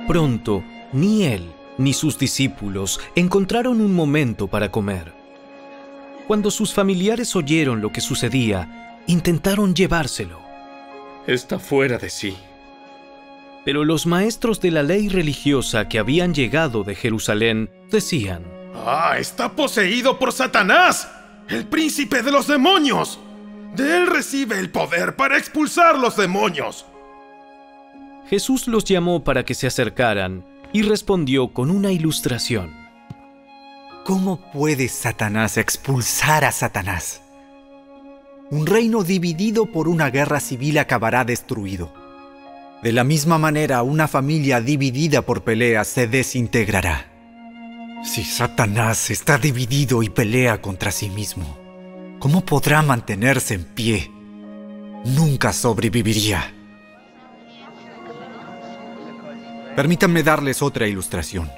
Pronto, 0.08 0.64
ni 0.94 1.24
él 1.24 1.55
ni 1.78 1.94
sus 1.94 2.18
discípulos 2.18 3.00
encontraron 3.16 3.82
un 3.82 3.94
momento 3.94 4.48
para 4.48 4.72
comer. 4.72 5.14
Cuando 6.28 6.50
sus 6.52 6.74
familiares 6.74 7.36
oyeron 7.36 7.82
lo 7.82 7.92
que 7.92 8.02
sucedía, 8.02 9.02
intentaron 9.08 9.76
llevárselo. 9.76 10.40
Está 11.28 11.60
fuera 11.60 11.98
de 11.98 12.10
sí. 12.10 12.36
Pero 13.64 13.84
los 13.84 14.06
maestros 14.06 14.60
de 14.62 14.72
la 14.72 14.84
ley 14.84 15.10
religiosa 15.10 15.88
que 15.90 16.00
habían 16.00 16.34
llegado 16.34 16.84
de 16.84 16.96
Jerusalén 16.96 17.70
decían, 17.92 18.44
¡Ah, 18.76 19.16
está 19.18 19.52
poseído 19.54 20.20
por 20.20 20.32
Satanás, 20.32 21.10
el 21.50 21.66
príncipe 21.66 22.22
de 22.22 22.32
los 22.32 22.48
demonios! 22.48 23.20
De 23.76 23.98
él 23.98 24.08
recibe 24.08 24.58
el 24.60 24.70
poder 24.70 25.16
para 25.16 25.38
expulsar 25.38 25.98
los 25.98 26.16
demonios. 26.16 26.86
Jesús 28.30 28.68
los 28.68 28.86
llamó 28.86 29.24
para 29.24 29.44
que 29.44 29.54
se 29.54 29.68
acercaran 29.68 30.46
y 30.76 30.82
respondió 30.82 31.54
con 31.54 31.72
una 31.72 31.94
ilustración. 31.94 32.74
¿Cómo 34.04 34.52
puede 34.52 34.90
Satanás 34.90 35.56
expulsar 35.56 36.44
a 36.44 36.52
Satanás? 36.52 37.22
Un 38.52 38.68
reino 38.68 39.06
dividido 39.06 39.68
por 39.68 39.88
una 39.88 40.10
guerra 40.10 40.42
civil 40.42 40.78
acabará 40.78 41.24
destruido. 41.24 41.94
De 42.84 42.92
la 42.92 43.06
misma 43.06 43.38
manera, 43.38 43.84
una 43.84 44.10
familia 44.10 44.60
dividida 44.60 45.22
por 45.22 45.46
peleas 45.46 45.88
se 45.88 46.08
desintegrará. 46.08 47.10
Si 48.04 48.26
Satanás 48.26 49.10
está 49.12 49.38
dividido 49.38 50.04
y 50.04 50.10
pelea 50.10 50.62
contra 50.62 50.92
sí 50.92 51.10
mismo, 51.10 51.58
¿cómo 52.20 52.44
podrá 52.44 52.82
mantenerse 52.82 53.54
en 53.54 53.64
pie? 53.64 54.12
Nunca 55.06 55.54
sobreviviría. 55.54 56.54
Permítanme 59.76 60.24
darles 60.24 60.62
otra 60.62 60.88
ilustración. 60.88 61.52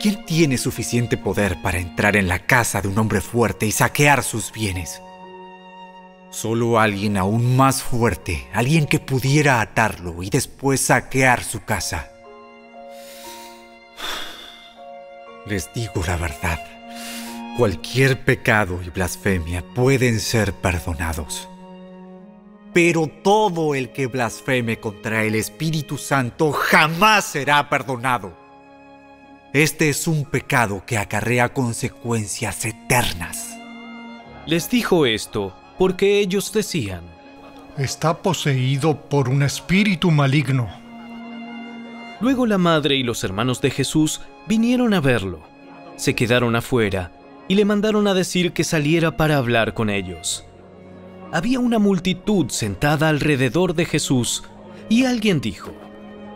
¿Quién 0.00 0.24
tiene 0.24 0.56
suficiente 0.56 1.18
poder 1.18 1.60
para 1.62 1.78
entrar 1.78 2.16
en 2.16 2.28
la 2.28 2.46
casa 2.46 2.80
de 2.80 2.88
un 2.88 2.98
hombre 2.98 3.20
fuerte 3.20 3.66
y 3.66 3.72
saquear 3.72 4.22
sus 4.22 4.50
bienes? 4.52 5.02
Solo 6.30 6.80
alguien 6.80 7.18
aún 7.18 7.56
más 7.56 7.82
fuerte, 7.82 8.48
alguien 8.54 8.86
que 8.86 9.00
pudiera 9.00 9.60
atarlo 9.60 10.22
y 10.22 10.30
después 10.30 10.80
saquear 10.80 11.44
su 11.44 11.62
casa. 11.64 12.10
Les 15.46 15.72
digo 15.74 16.02
la 16.06 16.16
verdad, 16.16 16.58
cualquier 17.58 18.24
pecado 18.24 18.80
y 18.82 18.88
blasfemia 18.88 19.62
pueden 19.74 20.20
ser 20.20 20.54
perdonados. 20.54 21.48
Pero 22.74 23.06
todo 23.06 23.76
el 23.76 23.90
que 23.90 24.08
blasfeme 24.08 24.80
contra 24.80 25.22
el 25.22 25.36
Espíritu 25.36 25.96
Santo 25.96 26.50
jamás 26.50 27.24
será 27.24 27.70
perdonado. 27.70 28.36
Este 29.52 29.88
es 29.88 30.08
un 30.08 30.24
pecado 30.24 30.82
que 30.84 30.98
acarrea 30.98 31.54
consecuencias 31.54 32.64
eternas. 32.64 33.56
Les 34.46 34.68
dijo 34.68 35.06
esto 35.06 35.54
porque 35.78 36.18
ellos 36.18 36.52
decían, 36.52 37.02
Está 37.78 38.22
poseído 38.22 39.08
por 39.08 39.28
un 39.28 39.44
espíritu 39.44 40.10
maligno. 40.10 40.68
Luego 42.20 42.46
la 42.46 42.58
madre 42.58 42.96
y 42.96 43.02
los 43.02 43.22
hermanos 43.24 43.60
de 43.60 43.70
Jesús 43.70 44.20
vinieron 44.46 44.94
a 44.94 45.00
verlo. 45.00 45.40
Se 45.96 46.14
quedaron 46.14 46.56
afuera 46.56 47.12
y 47.46 47.54
le 47.54 47.64
mandaron 47.64 48.06
a 48.08 48.14
decir 48.14 48.52
que 48.52 48.64
saliera 48.64 49.16
para 49.16 49.36
hablar 49.36 49.74
con 49.74 49.90
ellos. 49.90 50.44
Había 51.34 51.58
una 51.58 51.80
multitud 51.80 52.48
sentada 52.50 53.08
alrededor 53.08 53.74
de 53.74 53.86
Jesús 53.86 54.44
y 54.88 55.04
alguien 55.04 55.40
dijo, 55.40 55.72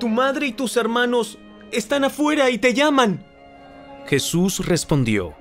Tu 0.01 0.09
madre 0.09 0.49
y 0.49 0.53
tus 0.53 0.77
hermanos 0.77 1.39
están 1.71 2.03
afuera 2.03 2.51
y 2.51 2.59
te 2.59 2.75
llaman. 2.75 3.25
Jesús 4.09 4.67
respondió, 4.67 5.37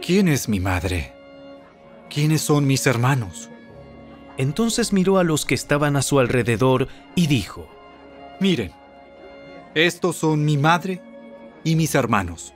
¿Quién 0.00 0.28
es 0.28 0.48
mi 0.48 0.60
madre? 0.60 1.12
¿Quiénes 2.08 2.40
son 2.42 2.68
mis 2.68 2.86
hermanos? 2.86 3.50
Entonces 4.36 4.92
miró 4.92 5.18
a 5.18 5.24
los 5.24 5.44
que 5.44 5.56
estaban 5.56 5.96
a 5.96 6.02
su 6.02 6.20
alrededor 6.20 6.86
y 7.16 7.26
dijo, 7.26 7.68
Miren, 8.38 8.70
estos 9.74 10.14
son 10.14 10.44
mi 10.44 10.56
madre 10.56 11.02
y 11.64 11.74
mis 11.74 11.96
hermanos. 11.96 12.54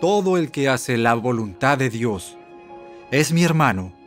Todo 0.00 0.36
el 0.36 0.52
que 0.52 0.68
hace 0.68 0.96
la 0.98 1.14
voluntad 1.14 1.78
de 1.78 1.90
Dios 1.90 2.36
es 3.10 3.32
mi 3.32 3.42
hermano 3.42 3.97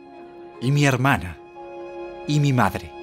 y 0.62 0.70
mi 0.70 0.84
hermana 0.84 1.36
y 2.26 2.40
mi 2.40 2.52
madre. 2.52 3.01